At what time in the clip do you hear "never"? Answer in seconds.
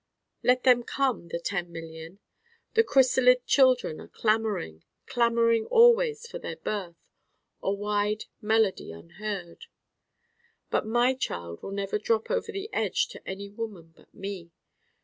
11.69-11.99